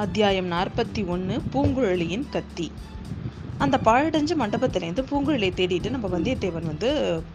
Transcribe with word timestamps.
அத்தியாயம் 0.00 0.50
நாற்பத்தி 0.52 1.06
ஒன்று 1.06 1.34
பூங்குழலியின் 1.52 2.24
கத்தி. 2.30 2.72
அந்த 3.58 3.80
பாழடைஞ்ச 3.84 4.32
மண்டபத்திலேருந்து 4.38 5.02
பூங்குழலியை 5.10 5.52
தேடிட்டு 5.58 5.90
நம்ம 5.90 6.08
வந்தியத்தேவன் 6.08 6.68
வந்து 6.70 6.90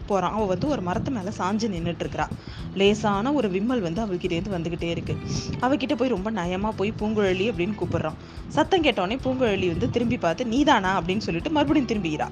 போகிறான் 0.06 0.32
அவள் 0.32 0.46
வந்து 0.46 0.68
ஒரு 0.68 0.82
மரத்து 0.82 1.10
மேலே 1.10 1.28
சாஞ்சு 1.38 1.68
நின்றுட்டு 1.74 2.04
இருக்கிறா 2.04 2.26
லேசான 2.74 3.32
ஒரு 3.32 3.50
விம்மல் 3.50 3.80
வந்து 3.80 4.04
அவள்கிட்டேருந்து 4.06 4.54
வந்துக்கிட்டே 4.56 4.90
இருக்கு. 4.94 5.16
அவகிட்ட 5.60 5.94
போய் 5.96 6.14
ரொம்ப 6.16 6.30
நயமாக 6.30 6.76
போய் 6.76 6.92
பூங்குழலி 7.00 7.46
அப்படின்னு 7.50 7.78
கூப்பிடுறான். 7.82 8.18
சத்தம் 8.48 8.82
கேட்டோடனே 8.82 9.18
பூங்குழலி 9.24 9.66
வந்து 9.66 9.90
திரும்பி 9.90 10.16
பார்த்து 10.16 10.46
நீதானா? 10.46 11.00
அப்படின்னு 11.00 11.26
சொல்லிட்டு 11.28 11.50
மறுபடியும் 11.50 11.90
திரும்பிக்கிறா 11.92 12.28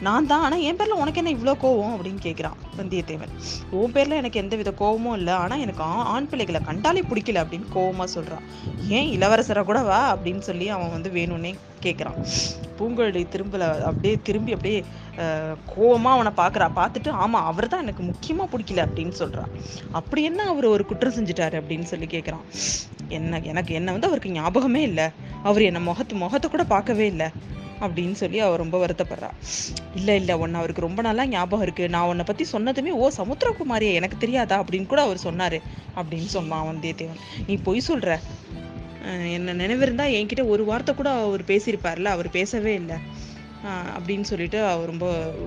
நான் 0.00 0.26
தான் 0.26 0.40
ஆனால் 0.40 0.60
என் 0.60 0.76
பேரில் 0.76 0.92
உனக்கு 0.92 1.18
என்ன 1.18 1.30
இவ்வளோ 1.32 1.54
கோவம் 1.60 1.94
அப்படின்னு 1.94 2.20
கேட்குறான் 2.22 2.56
வந்தியத்தேவன். 2.76 3.30
உன் 3.72 3.92
பேரில் 3.92 4.10
எனக்கு 4.12 4.40
எந்த 4.40 4.56
வித 4.56 4.70
கோவமும் 4.78 5.14
இல்லை 5.14 5.32
ஆனால் 5.34 5.60
எனக்கு 5.60 5.82
ஆ- 5.82 6.06
ஆண் 6.06 6.26
பிள்ளைகளை 6.26 6.60
கண்டாலே 6.64 7.02
பிடிக்கல 7.02 7.42
அப்படின்னு 7.44 7.68
கோவமாக 7.74 8.04
சொல்கிறான் 8.06 8.44
ஏன் 8.88 9.08
இளவரசரை 9.12 9.64
கூட 9.64 9.82
வா 9.82 10.14
அப்படின்னு 10.14 10.38
சொல்லி 10.40 10.68
அவன் 10.68 10.90
வந்து 10.90 11.10
வேணும்னே 11.10 11.52
கேட்குறான் 11.82 12.18
பூங்கொழி 12.78 13.26
திரும்பல 13.32 13.64
அப்படியே 13.82 14.20
திரும்பி 14.22 14.52
அப்படியே 14.52 14.78
கோவமாக 15.74 16.14
அவனை 16.14 16.32
பார்க்குறா 16.36 16.70
பார்த்துட்டு 16.76 17.10
ஆமாம் 17.16 17.44
அவர் 17.44 17.68
தான் 17.68 17.82
எனக்கு 17.82 18.02
முக்கியமாக 18.02 18.48
பிடிக்கல 18.52 18.86
அப்படின்னு 18.86 19.10
சொல்கிறான் 19.12 19.52
அப்படி 19.92 20.22
என்ன 20.22 20.42
அவர் 20.44 20.64
ஒரு 20.66 20.86
குற்றம் 20.86 21.12
செஞ்சுட்டாரு 21.12 21.60
அப்படின்னு 21.60 21.82
சொல்லி 21.82 22.06
கேட்குறான் 22.06 22.44
என்ன 23.08 23.40
எனக்கு 23.44 23.74
என்ன 23.74 23.92
வந்து 23.92 24.06
அவருக்கு 24.06 24.32
ஞாபகமே 24.32 24.82
இல்லை. 24.82 25.06
அவர் 25.42 25.62
என்னை 25.62 25.80
முகத்து 25.80 26.14
முகத்தை 26.14 26.50
கூட 26.50 26.64
பார்க்கவே 26.64 27.06
இல்லை. 27.06 27.28
அப்படின்னு 27.80 28.12
சொல்லி 28.12 28.38
அவள் 28.38 28.56
ரொம்ப 28.56 28.76
வருத்தப்படுறா. 28.86 29.30
இல்லை 29.94 30.16
இல்லை 30.16 30.34
ஒன்று 30.34 30.56
அவருக்கு 30.56 30.80
ரொம்ப 30.80 31.02
நல்லா 31.02 31.26
ஞாபகம் 31.26 31.68
இருக்குது 31.68 31.88
நான் 31.88 32.06
உன்னை 32.06 32.24
பற்றி 32.24 32.44
சொன்னதுமே 32.52 32.92
ஓ 33.02 33.10
சமுத்திரகுமாரியே? 33.16 33.92
எனக்கு 33.92 34.16
தெரியாதா? 34.16 34.62
அப்படின்னு 34.62 34.86
கூட 34.86 35.02
அவர் 35.02 35.18
சொன்னார். 35.18 35.58
அப்படின்னு 35.96 36.32
சொன்னான் 36.36 36.66
வந்தியத்தேவன். 36.66 37.20
நீ 37.46 37.56
பொய் 37.56 37.80
சொல்கிற 37.80 38.20
என்ன 39.32 39.54
நினைவிருந்தா 39.54 40.06
என்கிட்ட 40.18 40.44
ஒரு 40.48 40.64
வார்த்தை 40.64 40.94
கூட 40.94 41.10
அவர் 41.10 41.42
பேசியிருப்பார்ல 41.42 42.04
அவர் 42.04 42.30
பேசவே 42.30 42.74
இல்லை. 42.74 42.96
அப்படின்னு 43.96 44.26
சொல்லிட்டு 44.30 44.58
அவர் 44.64 44.86
ரொம்ப 44.86 45.06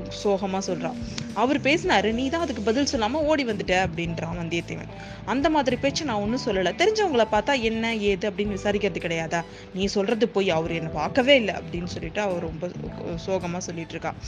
சோகமாக 0.09 0.63
சொல்கிறான் 0.65 0.97
அவர் 1.33 1.59
பேசினாரு 1.61 2.13
நீ 2.13 2.29
தான் 2.29 2.41
அதுக்கு 2.41 2.61
பதில் 2.61 2.85
சொல்லாமல் 2.85 3.21
ஓடி 3.21 3.45
வந்துட்ட 3.45 3.75
அப்படின்றான் 3.85 4.39
வந்தியத்தேவன். 4.41 4.91
அந்த 5.25 5.49
மாதிரி 5.49 5.75
பேச்சு 5.75 6.05
நான் 6.05 6.21
ஒன்றும் 6.21 6.45
சொல்லலை. 6.45 6.73
தெரிஞ்சவங்கள 6.81 7.25
பார்த்தா 7.31 7.61
என்ன 7.61 7.95
ஏது 7.95 8.29
அப்படின்னு 8.29 8.57
விசாரிக்கிறது 8.57 9.05
கிடையாதா? 9.05 9.41
நீ 9.73 9.85
சொல்கிறது 9.85 10.27
போய் 10.29 10.49
அவர் 10.49 10.71
என்னை 10.71 10.91
பார்க்கவே 10.93 11.35
இல்லை 11.35 11.55
அப்படின்னு 11.55 11.91
சொல்லிட்டு 11.95 12.21
அவர் 12.21 12.47
ரொம்ப 12.49 12.69
சோகமாக 13.15 13.63
சொல்லிட்டு 13.65 13.95
இருக்கான் 13.95 14.19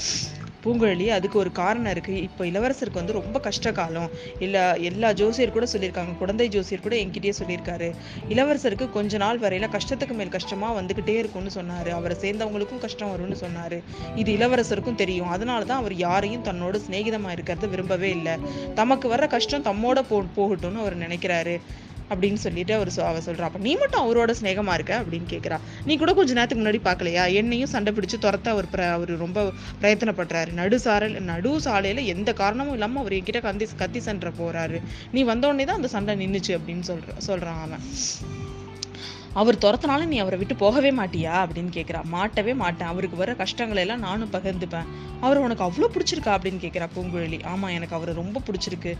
பூங்குழலி 0.63 1.07
அதுக்கு 1.17 1.37
ஒரு 1.43 1.51
காரணம் 1.59 1.91
இருக்கு. 1.95 2.15
இப்போ 2.27 2.45
இளவரசருக்கு 2.51 2.99
வந்து 3.01 3.17
ரொம்ப 3.19 3.37
கஷ்ட 3.47 3.71
காலம். 3.79 4.09
எல்லா 4.89 5.11
ஜோசியர் 5.21 5.55
கூட 5.57 5.67
சொல்லியிருக்காங்க. 5.73 6.13
குழந்தை 6.21 6.47
ஜோசியர் 6.55 6.85
கூட 6.85 6.95
என்கிட்டயே 7.03 7.33
சொல்லியிருக்காரு. 7.41 7.89
இளவரசருக்கு 8.35 8.87
கொஞ்ச 8.97 9.17
நாள் 9.23 9.41
வரையில 9.45 9.69
கஷ்டத்துக்கு 9.77 10.15
மேல் 10.21 10.35
கஷ்டமா 10.37 10.69
வந்துகிட்டே 10.79 11.15
இருக்கும்னு 11.21 11.55
சொன்னாரு. 11.59 11.89
அவரை 11.99 12.17
சேர்ந்தவங்களுக்கும் 12.23 12.83
கஷ்டம் 12.85 13.13
வரும்னு 13.13 13.37
சொன்னாரு. 13.45 13.79
இது 14.15 14.31
இளவரசருக்கும் 14.37 15.01
தெரியும். 15.03 15.29
அதனால 15.37 15.63
தான் 15.63 15.81
அவர் 15.83 15.95
யாரையும் 16.07 16.47
தன்னோட 16.49 16.75
சிநேகிதமா 16.87 17.31
இருக்கிறத 17.35 17.69
விரும்பவே 17.69 18.09
இல்லை. 18.17 18.35
தமக்கு 18.75 19.07
வர்ற 19.15 19.27
கஷ்டம் 19.27 19.67
தம்மோட 19.69 19.99
போ 20.09 20.23
போகட்டும்னு 20.37 20.83
அவர் 20.83 21.03
நினைக்கிறாரு. 21.05 21.55
அப்படின்னு 22.11 22.33
சொல்லிட்டு 22.33 22.73
அவர் 22.73 22.87
சொ- 22.87 22.99
அவ 22.99 23.19
சொல்றா. 23.19 23.39
அப்ப 23.39 23.59
நீ 23.59 23.75
மட்டும் 23.75 24.15
அவரோட 24.15 24.35
ஸ்நேகமாக 24.41 24.73
இருக்க 24.73 25.01
அப்படின்னு 25.01 25.31
கேக்குறா. 25.31 25.59
நீ 25.85 25.97
கூட 25.97 26.13
கொஞ்ச 26.13 26.33
நேரத்துக்கு 26.33 26.65
முன்னாடி 26.65 26.87
பார்க்கலையா 26.87 27.33
என்னையும் 27.33 27.69
சண்டை 27.69 27.93
பிடிச்சு 27.93 28.19
துரத்த 28.21 28.47
அவர் 28.47 28.79
அவர் 28.79 29.17
ரொம்ப 29.17 29.51
பிரயத்தனப்படுறாரு. 29.81 30.51
நடு 30.51 30.79
சாரல் 30.79 31.21
நடு 31.21 31.59
சாலையில 31.59 32.05
எந்த 32.05 32.33
காரணமும் 32.33 32.73
இல்லாம 32.73 32.99
அவர் 32.99 33.11
என்கிட்ட 33.11 33.41
கந்தி 33.41 33.67
கத்தி 33.75 33.99
சண்டை 33.99 34.31
போறாரு. 34.39 34.81
நீ 35.11 35.23
வந்த 35.23 35.47
உடனே 35.47 35.63
தான் 35.63 35.75
அந்த 35.75 35.87
சண்டை 35.87 36.27
நின்றுச்சு 36.27 36.57
அப்படின்னு 36.57 36.83
சொல்ற 36.87 37.03
சொல்றான் 37.27 37.61
அவன். 37.61 37.79
அவர் 39.33 39.55
துரத்தினாலும் 39.55 40.05
நீ 40.05 40.17
அவரை 40.17 40.37
விட்டு 40.39 40.55
போகவே 40.55 40.91
மாட்டியா? 40.91 41.33
அப்படின்னு 41.43 41.71
கேட்குறா 41.77 41.99
மாட்டவே 42.13 42.55
மாட்டேன். 42.55 42.87
அவருக்கு 42.87 43.17
வர 43.17 43.33
கஷ்டங்களை 43.33 43.81
எல்லாம் 43.83 43.99
நானும் 43.99 44.31
பகிர்ந்துப்பேன். 44.31 44.87
அவர் 45.21 45.37
உனக்கு 45.37 45.63
அவ்வளோ 45.63 45.87
பிடிச்சிருக்கா? 45.93 46.33
அப்படின்னு 46.37 46.61
கேட்குறா 46.65 46.87
பூங்குழலி. 46.95 47.45
ஆமாம் 47.45 47.69
எனக்கு 47.69 47.95
அவரை 47.95 48.13
ரொம்ப 48.13 48.41
பிடிச்சிருக்கு. 48.47 48.97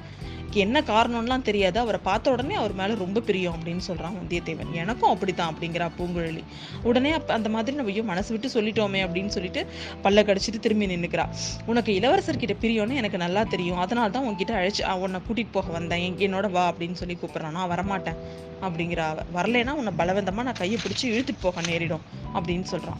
என்ன 0.54 0.82
காரணம்லாம் 0.82 1.42
தெரியாது. 1.42 1.80
அவரை 1.80 2.00
பார்த்த 2.04 2.32
உடனே 2.32 2.56
அவர் 2.56 2.74
மேலே 2.74 2.94
ரொம்ப 2.94 3.20
பிரியம் 3.20 3.56
அப்படின்னு 3.56 3.78
சொல்கிறான் 3.78 4.16
வந்தியத்தேவன். 4.16 4.72
எனக்கும் 4.72 5.10
அப்படித்தான் 5.10 5.54
அப்படிங்கிறா 5.54 5.90
பூங்குழலி. 6.00 6.44
உடனே 6.84 7.12
அப்ப 7.12 7.34
அந்த 7.34 7.50
மாதிரி 7.50 7.76
நம்ம 7.76 7.92
ஐயோ 7.92 8.04
மனசு 8.04 8.40
விட்டு 8.40 8.62
சொல்லிட்டோமே 8.62 9.02
அப்படின்னு 9.06 9.28
சொல்லிட்டு 9.28 9.68
பல்ல 10.04 10.24
கடிச்சிட்டு 10.30 10.60
திரும்பி 10.60 10.86
நின்றுக்கிறா 10.86 11.26
உனக்கு 11.66 11.94
இளவரசர்கிட்ட 12.00 12.56
பிரியம்னு 12.62 12.94
எனக்கு 12.94 13.18
நல்லா 13.18 13.44
தெரியும். 13.44 13.78
அதனால 13.78 14.10
தான் 14.10 14.24
உங்ககிட்ட 14.24 14.54
அழைச்சு 14.62 14.94
உன்னை 14.94 15.20
கூட்டிகிட்டு 15.28 15.52
போக 15.52 15.72
வந்தேன். 15.72 16.16
என்னோட 16.18 16.52
வா 16.52 16.74
அப்படின்னு 16.74 16.94
சொல்லி 16.94 17.18
கூப்பிட்றான். 17.22 17.58
நான் 17.60 17.70
வரமாட்டேன் 17.70 18.20
அப்படிங்கிற 18.62 18.98
அவ. 18.98 19.20
வரலைன்னா 19.36 19.70
உன்னை 19.70 19.94
பலவந்தமாக 20.22 20.48
நான் 20.50 20.60
கையை 20.64 20.80
பிடிச்சி 20.82 21.06
இழுத்துட்டு 21.14 21.42
போக 21.42 21.62
நேரிடும் 21.62 22.04
அப்படின்னு 22.36 22.66
சொல்றான். 22.72 23.00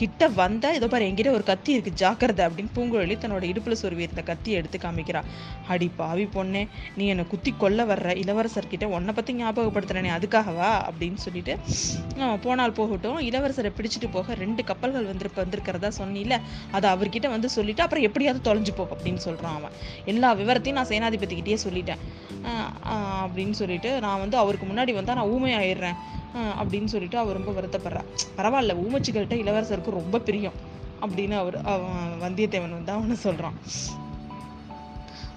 கிட்ட 0.00 0.26
வந்தா 0.36 0.68
இதோ 0.76 0.86
பாரு 0.88 1.04
என்கிட்ட 1.04 1.30
ஒரு 1.36 1.44
கத்தி 1.48 1.70
இருக்கு 1.72 1.90
ஜாக்கிரதை 2.02 2.42
அப்படின்னு 2.46 2.70
பூங்குழலி 2.76 3.14
தன்னோட 3.22 3.42
இடுப்புல 3.48 3.74
சொருவி 3.80 4.04
இருந்த 4.06 4.22
கத்தியை 4.28 4.58
எடுத்து 4.58 4.78
காமிக்கிறா. 4.82 5.20
அடி 5.72 5.88
பாவி 5.96 6.24
பொண்ணே 6.34 6.62
நீ 6.96 7.04
என்னை 7.12 7.24
குத்தி 7.32 7.50
கொல்ல 7.62 7.84
வர்ற 7.90 8.14
இளவரசர்கிட்ட 8.22 8.86
உன்னை 8.96 9.14
பத்தி 9.18 9.32
ஞாபகப்படுத்துறனே 9.40 10.10
அதுக்காகவா 10.16 10.70
அப்படின்னு 10.90 11.20
சொல்லிட்டு 11.24 11.54
போனால் 12.44 12.76
போகட்டும் 12.78 13.18
இளவரசரை 13.28 13.72
பிடிச்சிட்டு 13.78 14.08
போக 14.16 14.34
ரெண்டு 14.34 14.64
கப்பல்கள் 14.70 15.10
வந்து 15.10 15.28
வந்திருக்கிறதா 15.40 15.90
சொன்னில 15.98 16.38
அதை 16.76 16.86
அவர்கிட்ட 16.94 17.28
வந்து 17.34 17.50
சொல்லிட்டு 17.56 17.84
அப்புறம் 17.86 18.06
எப்படியாவது 18.08 18.42
தொலைஞ்சு 18.48 18.74
போ 18.76 18.86
அப்படின்னு 18.96 19.22
சொல்றான் 19.26 19.56
அவன். 19.58 19.76
எல்லா 20.12 20.30
விவரத்தையும் 20.40 20.78
நான் 20.78 20.92
சேனாதிபதிக்கிட்டே 20.94 21.58
சொல்லிட்டேன். 21.66 22.00
ஆஹ் 22.50 22.72
அப்படின்னு 23.26 23.56
சொல்லிட்டு 23.60 23.92
நான் 24.06 24.22
வந்து 24.24 24.36
அவருக்கு 24.42 24.66
முன்னாடி 24.66 24.94
வந்தா 24.98 25.18
நான் 25.18 25.32
ஊமை 25.36 25.52
ஆயிடுறேன் 25.60 25.98
அப்படின்னு 26.34 26.84
சொல்லிட்டு 26.84 27.18
அவர் 27.18 27.38
ரொம்ப 27.42 27.52
வருத்தப்படுறா. 27.60 28.02
பரவாயில்ல 28.36 28.76
ஊமச்சிகள்கிட்ட 28.82 29.36
இளவரசருக்கு 29.44 29.90
ரொம்ப 29.90 30.18
பிரியம் 30.18 30.58
அப்படின்னு 31.00 31.36
அவர் 31.36 31.56
அவன் 31.64 32.12
வந்தியத்தேவன் 32.20 32.76
வந்து 32.78 32.92
அவனை 32.92 33.16
சொல்கிறான் 33.16 33.56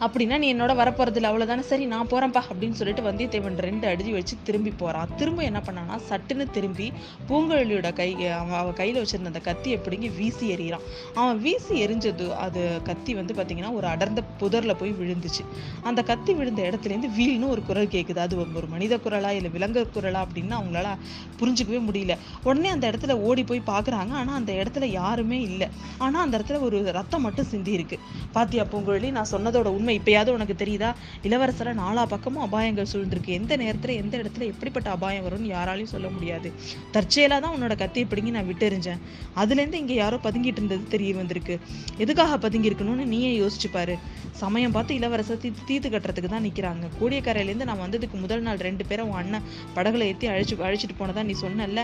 அப்படின்னா 0.03 0.37
நீ 0.37 0.53
என்னோட 0.53 0.73
வரப்போகிறதில்ல 0.75 1.29
அவ்வளோதானே 1.31 1.59
சரி 1.59 1.85
நான் 1.85 2.07
போறேன்ப்பா 2.07 2.41
அப்படின்னு 2.49 2.71
சொல்லிட்டு 2.71 3.03
வந்தியத்தேவன் 3.11 3.57
ரெண்டு 3.57 3.87
அடி 3.87 4.11
வச்சு 4.11 4.35
திரும்பி 4.43 4.71
போறான் 4.77 5.09
திரும்ப 5.15 5.43
என்ன 5.43 5.61
பண்ணானா 5.65 5.95
சட்டுன்னு 6.09 6.45
திரும்பி 6.51 6.91
பூங்குழலியோட 7.29 7.93
கை 7.93 8.27
அவன் 8.27 8.57
அவ 8.57 8.71
கையில 8.71 9.01
வச்சிருந்த 9.03 9.31
அந்த 9.33 9.39
கத்தியை 9.39 9.77
பிடுங்கி 9.77 10.09
வீசி 10.09 10.45
எறிகிறான். 10.55 10.83
அவன் 11.13 11.37
வீசி 11.37 11.85
எரிஞ்சது 11.85 12.35
அது 12.35 12.81
கத்தி 12.83 13.13
வந்து 13.13 13.33
பாத்தீங்கன்னா 13.33 13.73
ஒரு 13.73 13.87
அடர்ந்த 13.87 14.23
புதர்ல 14.41 14.73
போய் 14.73 14.91
விழுந்துச்சு. 14.91 15.43
அந்த 15.83 16.03
கத்தி 16.03 16.33
விழுந்த 16.33 16.61
இடத்துலேருந்து 16.61 17.11
வீல்னு 17.19 17.49
ஒரு 17.49 17.63
குரல் 17.63 17.87
கேட்குது 17.87 18.17
அது 18.17 18.37
ஒரு 18.55 18.67
மனித 18.67 18.97
குரலா 18.97 19.29
இல்லை 19.29 19.51
விலங்கு 19.51 19.87
குரலா 19.95 20.21
அப்படின்னு 20.25 20.57
அவங்களால 20.59 20.97
புரிஞ்சுக்கவே 21.39 21.81
முடியல. 21.89 22.17
உடனே 22.43 22.69
அந்த 22.69 22.91
இடத்துல 22.91 23.11
ஓடி 23.11 23.43
போய் 23.43 23.61
பாக்குறாங்க. 23.67 24.11
ஆனா 24.11 24.33
அந்த 24.33 24.53
இடத்துல 24.53 24.85
யாருமே 24.85 25.41
இல்லை. 25.41 25.67
ஆனா 25.97 26.21
அந்த 26.21 26.37
இடத்துல 26.37 26.59
ஒரு 26.59 26.91
ரத்தம் 26.91 27.21
மட்டும் 27.21 27.45
சிந்தி 27.45 27.71
இருக்கு 27.71 27.99
பாத்தியா 28.31 28.63
பூங்குழலி? 28.63 29.11
நான் 29.11 29.31
சொன்னதோட 29.31 29.65
உண்மை 29.65 29.92
இப்பயாவது 29.99 30.33
உனக்கு 30.33 30.65
தெரியுதா? 30.65 30.89
இளவரசரை 31.23 31.73
நாலா 31.73 32.05
பக்கமும் 32.05 32.43
அபாயங்கள் 32.45 32.89
சூழ்ந்திருக்கு. 32.93 33.31
எந்த 33.39 33.57
நேரத்துல 33.57 33.93
எந்த 33.95 34.17
இடத்துல 34.17 34.45
எப்படிப்பட்ட 34.45 34.89
அபாயம் 34.89 35.25
வரும்னு 35.25 35.53
யாராலையும் 35.55 35.93
சொல்ல 35.95 36.09
முடியாது. 36.09 36.51
தற்செயலா 36.93 37.39
தான் 37.39 37.55
உன்னோட 37.57 37.77
கத்தியை 37.77 38.07
பிடுங்கி 38.09 38.31
நான் 38.31 38.49
விட்டெறிஞ்சேன். 38.49 39.01
அதுல 39.33 39.61
இருந்து 39.61 39.77
இங்க 39.77 39.93
யாரோ 39.93 40.19
பதுங்கிட்டு 40.23 40.61
இருந்தது 40.61 40.87
தெரிய 40.87 41.15
வந்திருக்கு. 41.15 41.59
எதுக்காக 41.97 42.37
பதுங்கி 42.37 42.69
இருக்கணும்னு 42.69 43.05
நீயே 43.05 43.31
யோசிச்சு 43.41 43.71
பாரு. 43.71 43.95
சமயம் 44.31 44.71
பார்த்து 44.71 44.95
இளவரசர் 44.95 45.37
தீ 45.37 45.49
தீத்து 45.69 45.87
கட்டுறதுக்கு 45.89 46.29
தான் 46.29 46.45
நிக்கிறாங்க. 46.45 46.85
கோடியக்கரையிலேருந்து 47.01 47.65
நான் 47.65 47.81
வந்ததுக்கு 47.81 48.19
முதல் 48.19 48.41
நாள் 48.41 48.57
ரெண்டு 48.57 48.85
பேரும் 48.85 49.09
உன் 49.09 49.19
அண்ணன் 49.21 49.43
படகுல 49.75 50.07
ஏற்றி 50.11 50.27
அழைச்சி 50.27 50.55
அழைச்சிட்டு 50.67 50.95
போனதா 50.99 51.23
நீ 51.23 51.35
சொன்னல்ல? 51.41 51.81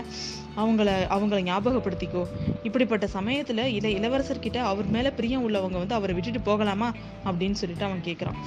அவங்கள 0.56 0.88
அவங்கள 1.16 1.38
ஞாபகப்படுத்திக்கோ. 1.42 2.22
இப்படிப்பட்ட 2.62 3.08
சமயத்துல 3.12 3.66
இதை 3.66 3.94
இளவரசர்கிட்ட 3.96 4.56
அவர் 4.56 4.86
மேல 4.86 5.10
பிரியம் 5.12 5.44
உள்ளவங்க 5.48 5.78
வந்து 5.78 5.94
அவரை 5.94 6.14
விட்டுட்டு 6.14 6.40
போகலாமா 6.40 6.92
அப்படின்னு 7.24 7.52
சொல்லிட்டு 7.52 7.84
அவன் 7.84 8.02
கேட்குறான் 8.04 8.38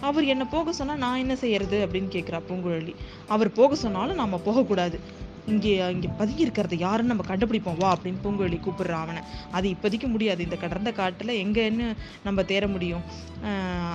அவர் 0.00 0.24
என்னை 0.24 0.46
போக 0.50 0.72
சொன்னா 0.72 0.96
நான் 0.96 1.18
என்ன 1.18 1.36
செய்யறது 1.36 1.78
அப்படின்னு 1.86 2.12
கேட்குறா 2.16 2.40
பூங்குழலி. 2.48 2.94
அவர் 3.28 3.52
போக 3.52 3.74
சொன்னாலும் 3.74 4.14
நாம 4.14 4.38
போகக்கூடாது. 4.38 5.00
இங்கே 5.46 5.72
இங்கே 5.90 6.08
பதுங்கி 6.18 6.44
யாருன்னு 6.78 7.12
நம்ம 7.12 7.24
கண்டுபிடிப்போம். 7.28 7.78
வா 7.78 7.88
அப்படின்னு 7.96 8.20
பூங்குழலி 8.24 8.58
கூப்பிடுறான் 8.66 9.04
அவனை. 9.04 9.22
அது 9.50 9.66
இப்போதைக்கு 9.74 10.08
முடியாது. 10.08 10.42
இந்த 10.44 10.56
கடந்த 10.56 10.92
காட்டில் 10.92 11.32
எங்கேன்னு 11.44 11.86
நம்ம 12.24 12.42
தேர 12.42 12.66
முடியும். 12.68 13.04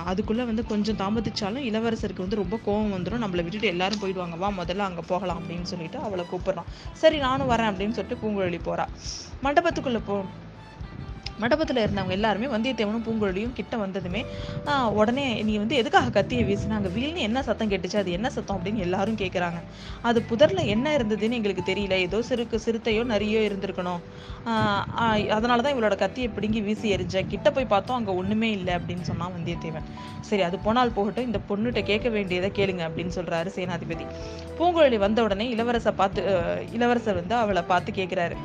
அதுக்குள்ளே 0.04 0.44
வந்து 0.44 0.64
கொஞ்சம் 0.72 1.00
தாமதிச்சாலும் 1.02 1.66
இளவரசருக்கு 1.70 2.26
வந்து 2.26 2.42
ரொம்ப 2.42 2.58
கோவம் 2.66 2.92
வந்துடும். 2.96 3.24
நம்மளை 3.24 3.42
விட்டுட்டு 3.46 3.72
எல்லாரும் 3.74 4.02
போயிடுவாங்க. 4.02 4.38
வா 4.38 4.50
முதல்ல 4.60 4.88
அங்கே 4.88 5.04
போகலாம் 5.06 5.40
அப்படின்னு 5.40 5.70
சொல்லிட்டு 5.72 5.98
அவளை 5.98 6.24
கூப்பிட்றான் 6.32 6.68
சரி 6.92 7.18
நானும் 7.26 7.50
வரேன் 7.50 7.70
அப்படின்னு 7.72 7.96
சொல்லிட்டு 8.00 8.22
பூங்குழலி 8.24 8.60
போகிறா 8.68 8.86
மண்டபத்துக்குள்ளே 9.46 10.02
போ. 10.06 10.18
மண்டபத்தில் 11.42 11.82
இருந்தவங்க 11.84 12.14
எல்லாருமே 12.18 12.48
வந்தியத்தேவனும் 12.54 13.04
பூங்குழலியும் 13.06 13.54
கிட்ட 13.58 13.76
வந்ததுமே 13.84 14.22
உடனே 15.00 15.26
நீ 15.48 15.54
வந்து 15.62 15.76
எதுக்காக 15.82 16.12
கத்தியை 16.18 16.44
வீசினாங்க? 16.50 16.88
வீல்னு 16.96 17.26
என்ன 17.28 17.42
சத்தம் 17.48 17.70
கேட்டுச்சு? 17.72 17.98
அது 18.02 18.10
என்ன 18.18 18.28
சத்தம்? 18.36 18.56
அப்படின்னு 18.58 18.84
எல்லாரும் 18.86 19.18
கேட்குறாங்க 19.22 19.60
அது 20.10 20.18
புதரில் 20.30 20.70
என்ன 20.74 20.86
இருந்ததுன்னு 20.98 21.38
எங்களுக்கு 21.40 21.64
தெரியல. 21.70 21.96
ஏதோ 22.06 22.20
சிறுக்கு 22.30 22.58
சிறுத்தையோ 22.66 23.04
நரியோ 23.14 23.42
இருந்திருக்கணும். 23.48 24.02
அதனால 25.36 25.58
தான் 25.64 25.74
இவளோட 25.76 25.96
கத்தியை 26.04 26.28
பிடுங்கி 26.36 26.60
வீசி 26.68 26.94
எரிஞ்சேன் 26.96 27.30
கிட்ட 27.34 27.48
போய் 27.56 27.72
பார்த்தோம் 27.74 27.98
அங்கே 28.00 28.14
ஒன்றுமே 28.20 28.50
இல்லை 28.58 28.74
அப்படின்னு 28.78 29.06
சொன்னான் 29.10 29.34
வந்தியத்தேவன். 29.36 29.88
சரி 30.28 30.42
அது 30.48 30.56
போனால் 30.66 30.94
போகட்டும். 30.96 31.28
இந்த 31.28 31.40
பொண்ணுகிட்ட 31.50 31.80
கேட்க 31.90 32.08
வேண்டியதை 32.16 32.50
கேளுங்க 32.58 32.82
அப்படின்னு 32.88 33.12
சொல்கிறாரு 33.18 33.48
சேனாதிபதி. 33.58 34.06
பூங்குழலி 34.58 34.98
வந்த 35.06 35.18
உடனே 35.26 35.44
இளவரசை 35.54 35.92
பார்த்து 36.00 36.20
இளவரசர் 36.76 37.20
வந்து 37.20 37.34
அவளை 37.42 37.62
பார்த்து 37.72 37.90
கேட்குறாரு 37.98 38.36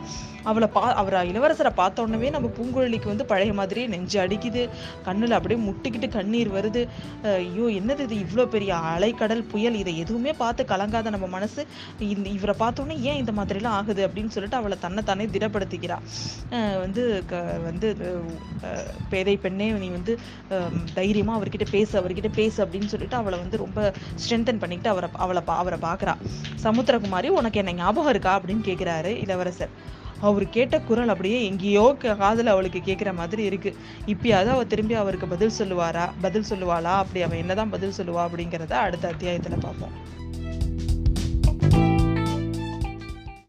அவளை 0.51 0.67
பா 0.75 0.81
அவரை 1.01 1.19
இளவரசரை 1.31 1.71
பார்த்த 1.79 2.03
உடனே 2.05 2.29
நம்ம 2.35 2.47
பூங்குழலிக்கு 2.83 3.05
வந்து 3.05 3.25
பழைய 3.25 3.53
மாதிரியே 3.53 3.87
நெஞ்சு 3.87 4.21
அடிக்குது. 4.21 4.69
கண்ணில் 5.03 5.31
அப்படியே 5.31 5.61
முட்டிக்கிட்டு 5.61 6.09
கண்ணீர் 6.09 6.51
வருது. 6.51 6.87
ஐயோ 7.23 7.63
என்னது 7.63 7.99
இது? 7.99 8.15
இவ்வளோ 8.15 8.45
பெரிய 8.45 8.75
அலைக்கடல் 8.75 9.49
புயல். 9.49 9.75
இதை 9.75 9.97
எதுவுமே 9.97 10.33
பார்த்து 10.33 10.63
கலங்காத 10.63 11.09
நம்ம 11.09 11.27
மனசு. 11.27 11.65
இந்த 11.99 12.29
இவரை 12.29 12.55
பார்த்தோன்னே 12.59 12.99
ஏன் 12.99 13.15
இந்த 13.15 13.31
மாதிரிலாம் 13.31 13.67
ஆகுது 13.67 14.07
அப்படின்னு 14.07 14.27
சொல்லிட்டு 14.27 14.57
அவளை 14.57 14.77
தன்னைத்தானே 14.81 15.25
திடப்படுத்திக்கிறா 15.25 15.97
வந்து 16.79 17.23
க 17.27 17.41
வந்து 17.63 17.97
பேதை 19.09 19.37
பெண்ணே 19.37 19.69
நீ 19.69 19.87
வந்து 19.87 20.19
தைரியமாக 20.93 21.43
அவர்கிட்ட 21.43 21.65
பேசு 21.71 22.01
அவர்கிட்ட 22.01 22.31
பேசு 22.35 22.65
அப்படின்னு 22.65 22.85
சொல்லிட்டு 22.85 23.15
அவளை 23.15 23.39
வந்து 23.39 23.57
ரொம்ப 23.57 23.93
ஸ்ட்ரென்தன் 24.15 24.59
பண்ணிக்கிட்டு 24.59 24.89
அவரை 24.89 25.09
அவளை 25.13 25.41
பா- 25.47 25.55
அவரை 25.55 25.79
பார்க்குறா. 25.79 26.15
சமுத்திரகுமாரி 26.63 27.27
உனக்கு 27.27 27.57
என்ன 27.57 27.73
ஞாபகம் 27.73 28.09
இருக்கா 28.09 28.39
அப்படின்னு 28.39 28.67
கேட்குறாரு 28.67 29.05
இளவரசர். 29.05 29.69
அவர் 30.23 30.49
கேட்ட 30.49 30.79
குரல் 30.81 31.07
அப்படியே 31.07 31.45
எங்கேயோ 31.45 31.95
க- 31.99 32.15
அவளுக்கு 32.47 32.79
கேட்குற 32.85 33.13
மாதிரி 33.13 33.49
இருக்குது 33.49 33.77
இப்பயாவது 34.07 34.47
அவள் 34.47 34.67
திரும்பி 34.67 34.93
அவருக்கு 34.93 35.27
பதில் 35.27 35.51
சொல்லுவாரா 35.59 36.09
பதில் 36.21 36.49
சொல்லுவாளா? 36.49 36.93
அப்படி 36.95 37.21
அவள் 37.21 37.37
என்னதான் 37.37 37.69
பதில் 37.69 37.97
சொல்லுவா 37.97 38.21
அப்படிங்கிறத 38.25 38.71
அடுத்த 38.81 39.07
அத்தியாயத்தில் 39.07 39.59
பார்ப்போம் 39.59 39.95